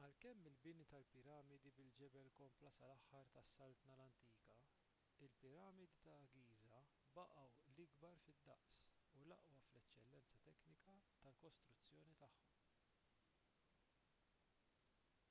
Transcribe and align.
għalkemm 0.00 0.48
il-bini 0.50 0.84
tal-piramidi 0.90 1.70
bil-ġebel 1.78 2.28
kompla 2.40 2.72
sal-aħħar 2.80 3.30
tas-saltna 3.36 3.94
l-antika 4.00 4.56
il-piramidi 5.28 5.96
ta' 6.08 6.18
giża 6.36 6.82
baqgħu 7.16 7.26
l-ikbar 7.72 8.20
fid-daqs 8.28 8.78
u 9.20 9.24
l-aqwa 9.26 9.62
fl-eċċellenza 9.72 10.42
teknika 10.52 11.08
tal-kostruzzjoni 11.26 12.18
tagħhom 12.22 12.62